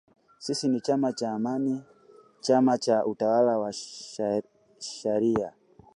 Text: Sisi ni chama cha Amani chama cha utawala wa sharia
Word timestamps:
Sisi 0.39 0.67
ni 0.67 0.81
chama 0.81 1.13
cha 1.13 1.31
Amani 1.31 1.83
chama 2.41 2.77
cha 2.77 3.05
utawala 3.05 3.57
wa 3.57 3.73
sharia 4.79 5.53